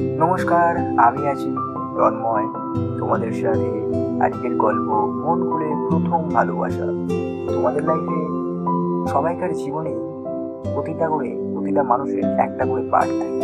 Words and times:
নমস্কার, 0.00 0.76
আমি 0.98 1.26
আছি 1.28 1.44
তন্ময়। 1.96 2.46
তোমাদের 2.98 3.32
সাথে 3.32 3.82
আজকের 4.20 4.56
গল্প 4.56 4.90
মন 4.92 5.50
খুলে 5.50 5.66
প্রথম 5.90 6.28
ভালোবাসা। 6.34 6.84
তোমাদের 7.52 7.84
লাইফে 7.84 8.26
সবাইকার 9.08 9.52
জীবনে 9.52 9.94
প্রতিটা 10.74 11.08
করে, 11.08 11.36
প্রতিটা 11.54 11.82
মানুষের 11.82 12.24
একটা 12.24 12.64
করে 12.64 12.88
পার্ট 12.90 13.06
থাকে। 13.06 13.40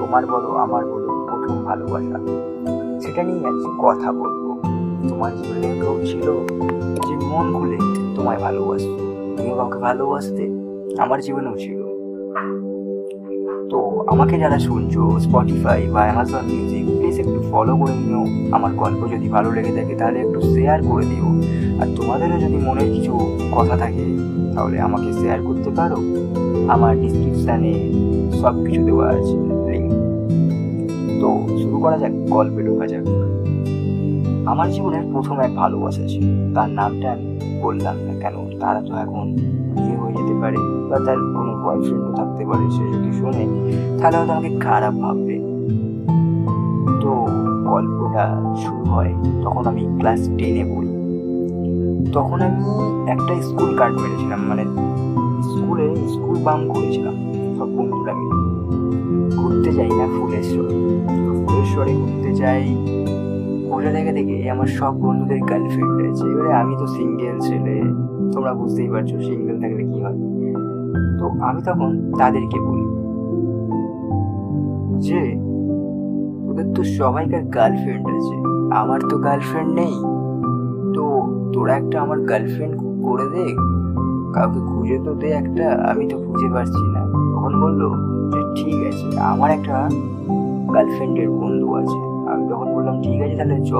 তোমার 0.00 0.26
বলো, 0.26 0.56
আমার 0.56 0.86
বলো, 0.86 1.26
প্রথম 1.30 1.64
ভালোবাসা। 1.64 2.18
সেটা 3.00 3.22
নিয়ে 3.22 3.46
আজকে 3.46 3.70
কথা 3.78 4.12
বলব। 4.12 4.60
তোমার 5.08 5.32
জীবনে 5.36 5.80
কেউ 5.80 6.00
ছিল 6.04 6.46
যে 7.08 7.26
মন 7.26 7.54
খুলে 7.54 7.78
তোমায় 8.16 8.38
ভালোবাসতো? 8.38 8.96
তুমিও 9.36 9.56
কাউকে 9.56 9.78
ভালোবাসতে? 9.78 10.48
আমার 10.98 11.20
জীবনেও 11.20 11.56
ছিল। 11.56 11.88
তো 13.70 13.80
আমাকে 14.12 14.34
যারা 14.38 14.58
শুনছো 14.58 15.02
স্পটিফাই 15.24 15.80
বা 15.94 16.00
অ্যামাজন 16.00 16.44
মিউজিক 16.52 16.84
প্লিজ 16.96 17.16
একটু 17.24 17.38
ফলো 17.50 17.72
করে 17.76 17.94
নিও। 18.06 18.22
আমার 18.56 18.72
গল্প 18.82 19.00
যদি 19.14 19.26
ভালো 19.28 19.48
লেগে 19.56 19.72
থাকে, 19.78 19.94
তাহলে 20.00 20.18
একটু 20.20 20.38
শেয়ার 20.54 20.78
করে 20.90 21.04
দিও। 21.04 21.28
আর 21.80 21.88
তোমাদেরও 21.96 22.36
যদি 22.44 22.58
মনে 22.68 22.82
কিছু 22.94 23.12
কথা 23.56 23.76
থাকে, 23.76 24.06
তাহলে 24.54 24.76
আমাকে 24.80 25.08
শেয়ার 25.20 25.40
করতে 25.48 25.70
পারো। 25.70 25.98
আমার 26.74 26.92
ডিসক্রিপশানে 27.00 27.72
সব 28.40 28.54
কিছু 28.64 28.80
দেওয়া 28.84 29.06
আছে 29.08 29.36
লিঙ্ক 29.66 29.90
তো 31.20 31.28
শুরু 31.62 31.76
করা 31.84 31.96
যাক, 31.98 32.12
গল্পে 32.36 32.60
ঢোকা 32.62 32.86
যাক। 32.86 33.04
আমার 34.48 34.72
জীবনের 34.72 35.02
প্রথম 35.12 35.40
এক 35.40 35.56
ভালোবাসা 35.56 36.06
ছিল। 36.08 36.54
তার 36.54 36.70
নামটা 36.70 37.12
আমি 37.12 37.40
বললাম 37.62 37.96
না 37.96 38.20
কেন? 38.20 38.58
তারা 38.60 38.80
তো 38.80 38.94
এখন 38.94 39.32
বিয়ে 39.74 39.96
হয়ে 39.96 40.12
যেতে 40.12 40.40
পারে 40.40 40.56
বা 40.90 40.98
তার 40.98 41.16
কোনো 41.16 41.64
বয়ফ্রেন্ডও 41.64 42.12
থাকতে 42.12 42.46
পারে, 42.46 42.70
সে 42.70 42.92
যদি 42.92 43.12
শোনে, 43.12 43.46
তাহলে 43.98 44.16
হয়তো 44.16 44.32
আমাকে 44.32 44.56
খারাপ 44.56 44.94
ভাববে। 44.94 45.38
তো 47.00 47.26
গল্পটা 47.70 48.54
শুরু 48.56 48.84
হয় 48.84 49.14
তখন 49.44 49.66
আমি 49.66 49.86
ক্লাস 49.98 50.28
টেনে 50.38 50.76
পড়ি। 50.76 50.88
তখন 52.12 52.40
আমি 52.40 52.64
একটা 53.10 53.42
স্কুল 53.42 53.76
কার্ড 53.76 53.94
মেরেছিলাম 53.94 54.40
মানে 54.40 54.64
স্কুলে 55.42 55.96
স্কুল 55.96 56.38
বাম 56.44 56.68
করেছিলাম 56.68 57.14
সব 57.58 57.66
বন্ধুরা 57.66 58.12
মিলে। 58.12 59.36
ঘুরতে 59.36 59.72
যাই 59.72 59.90
না 59.90 60.06
ফুলেশ্বর। 60.18 60.68
ফুলেশ্বরে 61.46 61.92
ঘুরতে 61.92 62.34
যাই। 62.34 62.76
থেকে 63.92 64.12
থেকে 64.12 64.27
আমার 64.54 64.68
সব 64.78 64.92
বন্ধুদের 65.04 65.40
গার্লফ্রেন্ড 65.50 65.96
আছে 66.10 66.24
এবারে 66.32 66.52
আমি 66.62 66.74
তো 66.80 66.86
সিঙ্গেল 66.96 67.36
ছেলে, 67.46 67.74
তোমরা 68.32 68.52
বুঝতেই 68.54 68.88
পারছ 68.92 69.10
সিঙ্গেল 69.28 69.56
থাকলে 69.62 69.82
কি 69.90 69.98
হয়। 70.04 70.18
তো 71.18 71.24
আমি 71.48 71.60
তখন 71.68 71.90
তাদেরকে 72.18 72.58
বলি 72.66 72.86
যে, 75.06 75.20
তোদের 76.46 76.68
তো 76.76 76.82
সবাইকার 76.98 77.44
গার্লফ্রেন্ড 77.56 78.06
আছে 78.18 78.36
আমার 78.80 79.00
তো 79.10 79.14
গার্লফ্রেন্ড 79.18 79.70
নেই। 79.80 79.94
তো 80.94 81.02
তোরা 81.52 81.72
একটা 81.76 81.96
আমার 82.00 82.18
গার্লফ্রেন্ড 82.30 82.74
করে 83.06 83.26
দে, 83.34 83.46
কাউকে 84.34 84.60
খুঁজে 84.70 84.98
তো 85.06 85.12
দে 85.14 85.28
একটা, 85.42 85.66
আমি 85.90 86.04
তো 86.12 86.16
খুঁজে 86.24 86.48
পারছি 86.54 86.84
না। 86.94 87.02
তখন 87.34 87.52
বলল 87.62 87.82
যে, 88.32 88.40
ঠিক 88.58 88.78
আছে, 88.90 89.06
আমার 89.32 89.50
একটা 89.50 89.74
গার্লফ্রেন্ডের 90.74 91.28
বন্ধু 91.40 91.68
আছে। 91.80 92.00
আমি 92.28 92.48
তখন 92.48 92.74
বললাম, 92.74 93.02
ঠিক 93.02 93.22
আছে 93.22 93.36
তাহলে 93.36 93.60
চ 93.64 93.72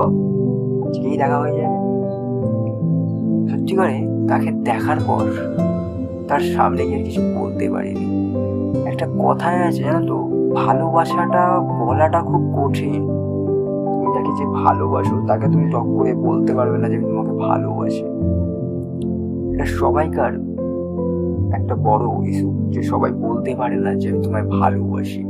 আজকেই 0.87 1.17
দেখা 1.17 1.37
হয়ে 1.37 1.51
যাবে। 1.51 1.77
সত্যি 3.49 3.75
করে 3.75 4.07
তাকে 4.29 4.51
দেখার 4.51 4.97
পর 5.07 5.23
তার 6.27 6.39
সামনে 6.39 6.85
গিয়ে 6.85 7.03
কিছু 7.03 7.21
বলতে 7.39 7.69
পারিনি। 7.69 8.05
একটা 8.85 9.07
কথায় 9.19 9.59
আছে, 9.67 9.83
জানো 9.83 10.07
তো, 10.07 10.17
ভালোবাসাটা 10.55 11.59
বলাটা 11.59 12.21
খুব 12.21 12.53
কঠিন। 12.57 13.07
তুমি 13.83 14.07
যাকে 14.13 14.31
যে 14.37 14.45
ভালোবাসো, 14.45 15.15
তাকে 15.27 15.45
তুমি 15.47 15.71
টক 15.71 15.87
করে 15.97 16.15
বলতে 16.15 16.53
পারবে 16.53 16.77
না 16.77 16.89
যে 16.89 16.95
আমি 16.95 17.05
তোমাকে 17.05 17.31
ভালোবাসি। 17.31 18.03
এটা 19.53 19.65
সবাইকার 19.65 20.31
একটা 21.53 21.75
বড় 21.75 22.27
ইস্যু 22.27 22.69
যে 22.69 22.83
সবাই 22.83 23.11
বলতে 23.11 23.55
পারে 23.55 23.75
না 23.75 23.95
যে 23.95 24.09
আমি 24.09 24.23
তোমায় 24.23 24.43
ভালোবাসি। 24.43 25.28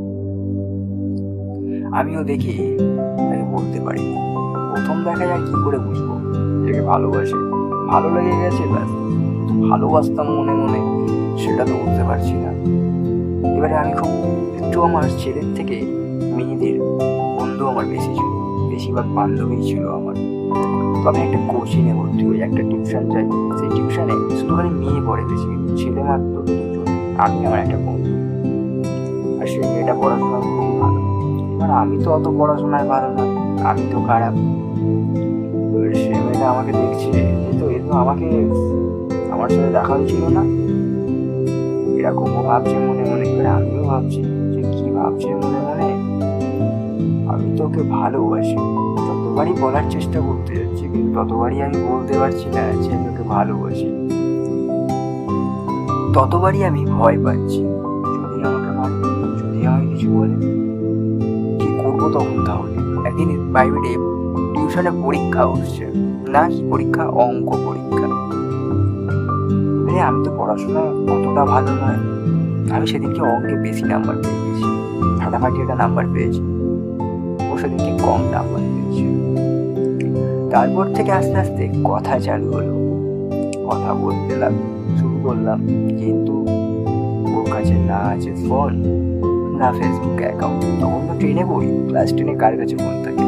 আমিও 1.94 2.24
দেখি, 2.24 2.78
তাকে 3.18 3.44
বলতে 3.44 3.80
পারি। 3.82 4.00
না 4.02 4.30
প্রথম 4.76 5.04
দেখায় 5.04 5.32
আর 5.32 5.40
কি 5.40 5.64
করে 5.66 5.80
বুঝব। 5.80 6.34
যাকে 6.68 6.82
ভালোবাসে। 6.82 7.36
ভালো 7.88 8.10
লেগে 8.10 8.38
গেছে, 8.38 8.64
ব্যাস। 8.64 8.90
ভালোবাসতাম 9.70 10.28
মনে 10.30 10.54
মনে, 10.54 11.08
সেটা 11.38 11.66
তো 11.66 11.74
বুঝতে 11.74 12.04
পারছি 12.04 12.34
না। 12.34 12.52
এবারে 13.58 13.76
আমি 13.76 13.94
খুব, 13.94 14.10
একটু 14.64 14.82
আমার 14.82 15.04
ছেলের 15.18 15.56
থেকে 15.56 15.82
মেয়েদের 16.36 16.80
বন্ধু 17.40 17.66
আমার 17.66 17.86
বেশি 17.86 18.14
ছিল। 18.14 18.40
বেশিরভাগ 18.70 19.16
বান্ধবী 19.16 19.62
ছিল 19.62 19.88
আমার। 19.88 20.16
তো 21.04 21.10
আমি 21.10 21.20
একটা 21.20 21.38
কোচিংয়ে 21.48 21.94
ভর্তি 21.94 22.26
হই, 22.28 22.42
একটা 22.42 22.62
টিউশন 22.62 23.10
যাই 23.10 23.24
সেই 23.60 23.70
টিউশনে 23.76 24.38
শুধুখালি 24.38 24.70
মেয়ে 24.70 25.02
পড়ে 25.08 25.24
বেশি 25.26 25.84
ছেলে 25.84 26.04
মাত্র 26.04 26.42
দুজন। 26.42 27.18
আমি 27.18 27.46
আমার 27.46 27.60
একটা 27.60 27.78
বন্ধু। 27.78 28.12
আর 29.42 29.48
সেই 29.48 29.60
মেয়েটা 29.60 29.94
পড়াশোনা 29.94 30.59
এবার 31.70 31.82
আমি 31.86 31.98
তো 32.06 32.10
অত 32.18 32.26
পড়াশোনায় 32.40 32.86
ভালো 32.92 33.10
না, 33.18 33.24
আমি 33.70 33.84
তো 33.92 33.98
খারাপ। 34.08 34.36
সে 36.02 36.14
মেয়েটা 36.26 36.46
আমাকে 36.54 36.72
দেখছে 36.80 37.12
তো 37.60 37.66
এ 37.76 37.78
তো 37.88 37.94
আমাকে 38.04 38.28
আমার 39.34 39.50
সাথে 39.54 39.70
দেখা 39.78 39.92
হয়েছিল 39.98 40.24
না। 40.38 40.44
এরকমও 42.00 42.42
ভাবছে 42.50 42.76
মনে 42.86 43.04
মনে, 43.10 43.26
এবার 43.32 43.48
আমিও 43.58 43.84
ভাবছি 43.92 44.22
যে 44.54 44.62
কি 44.74 44.86
ভাবছে 44.98 45.30
মনে 45.42 45.60
মনে। 45.68 45.88
আমি 47.32 47.48
তো 47.58 47.64
ওকে 47.68 47.82
ভালোবাসি, 47.96 48.58
যতবারই 49.08 49.54
বলার 49.64 49.86
চেষ্টা 49.94 50.20
করতে 50.28 50.52
যাচ্ছি, 50.60 50.84
কিন্তু 50.92 51.10
ততবারই 51.18 51.58
আমি 51.68 51.80
বলতে 51.92 52.14
পারছি 52.22 52.48
না 52.56 52.62
যে 52.84 52.90
আমি 52.96 53.06
ওকে 53.12 53.24
ভালোবাসি। 53.36 53.90
ততবারই 56.16 56.60
আমি 56.70 56.82
ভয় 56.98 57.18
পাচ্ছি। 57.26 57.62
একদিন 63.22 63.42
প্রাইভেটে 63.54 63.92
টিউশনে 64.54 64.92
পরীক্ষা 65.06 65.44
হচ্ছে 65.52 65.86
না 66.34 66.42
কি 66.52 66.62
পরীক্ষা, 66.72 67.04
অঙ্ক 67.26 67.50
পরীক্ষা। 67.68 68.08
এবারে 69.80 70.02
আমি 70.10 70.20
তো 70.26 70.30
পড়াশোনায় 70.38 70.92
অতটা 71.14 71.44
ভালো 71.54 71.72
নয়। 71.82 72.00
আমি 72.74 72.86
সেদিনকে 72.92 73.22
অঙ্কে 73.34 73.56
বেশি 73.66 73.84
নাম্বার 73.94 74.16
পেয়ে 74.24 74.40
গেছি 74.44 74.68
ফাটাফাটি 75.20 75.58
একটা 75.64 75.76
নাম্বার 75.84 76.06
পেয়েছি। 76.14 76.42
ও 77.52 77.54
সেদিনকে 77.62 77.92
কম 78.06 78.22
নাম্বার 78.36 78.62
পেয়েছে। 78.74 79.06
তারপর 80.52 80.86
থেকে 80.96 81.12
আস্তে 81.20 81.38
আস্তে 81.44 81.64
কথা 81.90 82.14
চালু 82.26 82.48
হলো। 82.56 82.76
কথা 83.68 83.92
বলতে 84.04 84.34
লাগল 84.42 84.64
শুরু 85.00 85.18
করলাম, 85.26 85.60
কিন্তু 86.00 86.36
ওর 87.36 87.46
কাছে 87.54 87.76
না 87.90 88.00
আছে 88.14 88.32
ফোন 88.46 88.72
না 89.60 89.72
ফেসবুক 89.72 90.22
অ্যাকাউন্ট 90.22 90.62
তখন 90.82 91.02
তো 91.08 91.14
ট্রেনে 91.20 91.44
পড়ি। 91.50 91.70
ক্লাস 91.88 92.14
টেনে 92.14 92.36
কার 92.36 92.58
কাছে 92.58 92.76
ফোন 92.78 92.96
থাকে? 93.04 93.26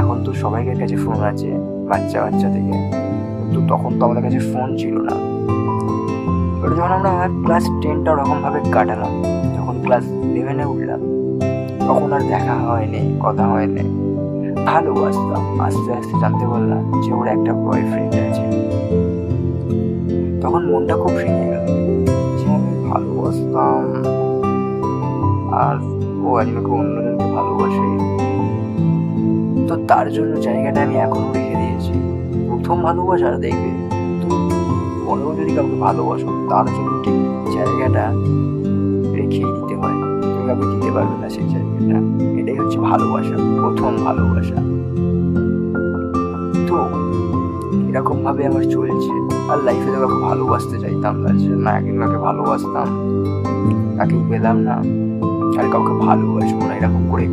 এখন 0.00 0.24
তো 0.24 0.32
সবাইকার 0.34 0.76
কাছে 0.78 0.96
ফোন 0.96 1.18
আছে, 1.20 1.50
বাচ্চা 1.88 2.18
বাচ্চা 2.22 2.48
থেকে। 2.48 2.74
কিন্তু 3.38 3.60
তখন 3.68 3.98
তো 3.98 4.04
আমাদের 4.04 4.22
কাছে 4.22 4.38
ফোন 4.38 4.76
ছিল 4.76 4.94
না। 5.00 5.14
এবার 6.58 6.70
যখন 6.76 6.92
আমরা 6.92 7.28
ক্লাস 7.44 7.64
টেনটা 7.82 8.12
ওরকমভাবে 8.12 8.60
কাটালাম, 8.72 9.12
যখন 9.56 9.74
ক্লাস 9.82 10.04
ইলেভেনে 10.06 10.64
উঠলাম, 10.64 11.00
তখন 11.88 12.12
আর 12.12 12.20
দেখা 12.20 12.54
হয়নি, 12.54 13.00
কথা 13.20 13.44
হয়নি। 13.48 13.82
ভালোবাসতাম 14.66 15.60
আস্তে 15.60 15.90
আস্তে 15.92 16.14
জানতে 16.20 16.46
পারলাম 16.46 17.02
যে 17.02 17.10
ওর 17.14 17.26
একটা 17.26 17.52
বয়ফ্রেন্ড 17.54 18.14
আছে। 18.28 18.44
তখন 20.42 20.62
মনটা 20.70 20.94
খুব 20.96 21.12
ভেঙে 21.18 21.46
গেল। 21.50 21.66
যে 22.38 22.46
আমি 22.54 22.72
ভালোবাসতাম 22.90 24.17
আর 25.52 25.76
ও 26.24 26.36
আমাকে 26.36 26.70
অন্যজনকে 26.70 27.26
ভালোবাসে। 27.32 27.86
তো 29.68 29.76
তার 29.88 30.12
জন্য 30.12 30.40
জায়গাটা 30.40 30.82
আমি 30.82 30.94
এখনও 30.94 31.32
রেখে 31.32 31.54
দিয়েছি। 31.54 31.92
প্রথম 32.48 32.82
ভালোবাসা 32.82 33.30
দেখবে 33.30 33.70
তো 34.22 34.28
পরেও 35.06 35.34
যদি 35.34 35.52
কাউকে 35.54 35.76
ভালোবাসো, 35.80 36.26
তার 36.50 36.66
জন্য 36.66 37.02
ঠিক 37.04 37.14
জায়গাটা 37.52 38.12
রেখেই 39.14 39.44
দিতে 39.44 39.74
হয়। 39.76 39.96
তুমি 40.22 40.46
কাউকে 40.46 40.66
দিতে 40.74 40.90
পারবে 40.90 41.16
না 41.22 41.28
সেই 41.28 41.48
জায়গাটা। 41.48 41.98
এটাই 42.40 42.58
হচ্ছে 42.58 42.78
ভালোবাসা, 42.78 43.36
প্রথম 43.60 43.96
ভালোবাসা। 44.04 44.54
তো 46.68 46.74
এরকম 47.90 48.16
ভাবে 48.24 48.42
আমার 48.46 48.64
চলছে। 48.74 49.14
আর 49.50 49.58
লাইফে 49.66 49.90
তো 49.92 50.08
ভালোবাসতে 50.28 50.76
চাইতাম 50.78 51.14
না, 51.24 51.30
যে 51.40 51.48
না, 51.48 51.70
একদিন 51.78 51.96
কাউকে 52.00 52.18
ভালোবাসতাম 52.18 52.88
তাকেই 53.98 54.22
পেলাম 54.30 54.56
না, 54.68 54.76
আর 55.58 55.66
কাউকে 55.72 55.94
ভালোবাসবো 56.06 56.62
না, 56.68 56.72
এরকম 56.74 57.02
করে 57.10 57.26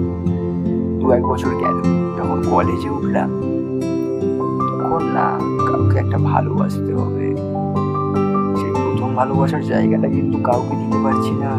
দু 1.00 1.06
এক 1.12 1.24
বছর 1.31 1.51
গেল। 1.63 1.77
যখন 2.18 2.39
কলেজে 2.51 2.89
উঠলাম, 2.89 3.30
তখন 4.80 5.03
না, 5.15 5.27
কাউকে 5.68 5.95
একটা 6.00 6.18
ভালোবাসতে 6.18 6.92
হবে। 6.94 7.27
সেই 8.59 8.71
প্রথম 8.71 9.09
ভালোবাসার 9.15 9.63
জায়গাটা 9.65 10.07
কিন্তু 10.07 10.38
কাউকে 10.44 10.74
দিতে 10.81 10.97
পারছি 11.03 11.33
না। 11.44 11.51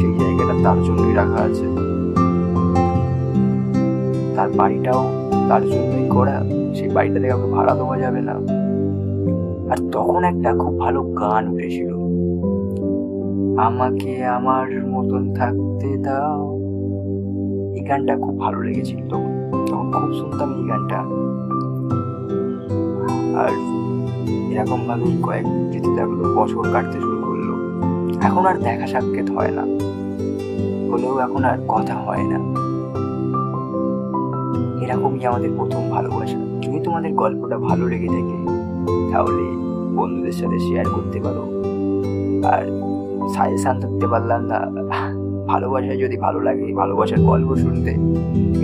সেই 0.00 0.12
জায়গাটা 0.20 0.54
তার 0.64 0.78
জন্যই 0.82 1.14
রাখা 1.14 1.40
আছে। 1.48 1.66
তার 4.36 4.48
বাড়িটাও 4.56 5.02
তার 5.48 5.62
জন্যই 5.62 6.06
করা। 6.10 6.63
সেই 6.74 6.88
বাড়িটাতে 6.88 7.28
কাউকে 7.28 7.46
ভাড়া 7.46 7.74
দেওয়া 7.74 7.98
যাবে 7.98 8.20
না। 8.20 8.32
আর 9.70 9.90
তখন 9.92 10.24
একটা 10.24 10.52
খুব 10.52 10.78
ভালো 10.78 11.02
গান 11.02 11.48
উঠেছিল। 11.48 11.94
আমাকে 13.58 14.24
আমার 14.24 14.86
মতন 14.86 15.34
থাকতে 15.34 15.96
দাও। 15.96 16.54
এই 17.74 17.80
গানটা 17.80 18.16
খুব 18.16 18.38
ভালো 18.38 18.62
লেগেছিল 18.62 19.08
তখন। 19.08 19.50
তখন 19.66 19.90
খুব 19.92 20.12
শুনতাম 20.12 20.54
এই 20.54 20.68
গানটা। 20.68 20.98
আর 23.40 23.50
এরকম 24.52 24.86
ভাবেই 24.88 25.18
কয়েক 25.22 25.72
যেতে 25.72 25.88
থাকল 25.96 26.34
বছর 26.36 26.72
কাটতে 26.72 27.00
শুরু 27.00 27.22
করল। 27.26 27.54
এখন 28.22 28.46
আর 28.46 28.58
দেখা 28.58 28.86
সাক্ষাৎ 28.86 29.30
হয় 29.30 29.50
না। 29.50 29.62
হলেও 30.92 31.18
এখন 31.18 31.44
আর 31.44 31.58
কথা 31.68 31.94
হয় 31.94 32.22
না। 32.22 32.64
এরকমই 34.84 35.24
আমাদের 35.24 35.50
প্রথম 35.56 35.90
ভালোবাসা। 35.90 36.53
যদি 36.74 36.84
তোমাদের 36.84 37.12
গল্পটা 37.14 37.58
ভালো 37.58 37.88
লেগে 37.88 38.08
থাকে, 38.08 38.36
তাহলে 39.12 39.42
বন্ধুদের 39.96 40.32
সাথে 40.32 40.58
শেয়ার 40.58 40.86
করতে 40.94 41.20
পারো। 41.20 41.42
আর 42.44 42.80
সাজেশান 43.34 43.80
থাকতে 43.80 44.06
পারলাম 44.06 44.42
না। 44.44 44.60
ভালোবাসায় 45.46 45.96
যদি 45.96 46.16
ভালো 46.16 46.40
লাগে, 46.40 46.74
ভালোবাসার 46.74 47.20
গল্প 47.20 47.54
শুনতে, 47.54 47.94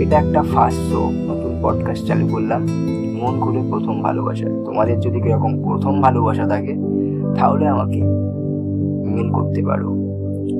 এটা 0.03 0.19
একটা 0.19 0.43
ফার্স্ট 0.43 0.81
শো 0.81 0.99
নতুন 0.99 1.59
পডকাস্ট 1.63 2.07
চালু 2.07 2.27
করলাম। 2.27 2.61
মন 3.21 3.39
খুলে 3.39 3.59
প্রথম 3.69 4.01
ভালোবাসা। 4.01 4.45
তোমাদের 4.65 4.99
যদি 4.99 5.21
কীরকম 5.21 5.63
প্রথম 5.63 6.01
ভালোবাসা 6.01 6.47
থাকে, 6.47 6.75
তাহলে 7.35 7.67
আমাকে 7.67 8.03
মেল 9.09 9.31
করতে 9.31 9.61
পারো। 9.61 9.89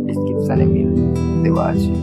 ডিসক্রিপশানে 0.06 0.66
মেল 0.66 1.14
দেওয়া 1.44 1.66
আছে। 1.66 1.94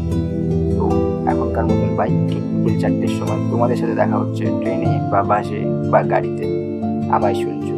তো 0.78 0.88
এখনকার 1.26 1.64
মতন 1.64 1.96
বাইক 1.96 2.14
ঠিক 2.28 2.42
বিকেল 2.52 2.80
চারটের 2.80 3.08
সময় 3.08 3.40
তোমাদের 3.50 3.76
সাথে 3.76 3.94
দেখা 3.94 4.16
হচ্ছে 4.18 4.44
ট্রেনে 4.60 4.92
বা 5.12 5.22
বাসে 5.22 5.60
বা 5.90 6.02
গাড়িতে। 6.02 6.44
আমায় 7.10 7.34
শুনছো। 7.34 7.76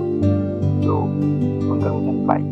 তো 0.83 0.95
এখনকার 1.63 1.93
মতন 1.93 2.17
বাই 2.27 2.43